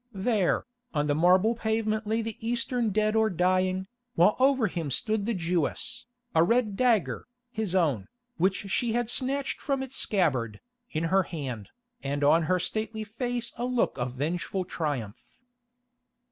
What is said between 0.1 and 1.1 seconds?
There, on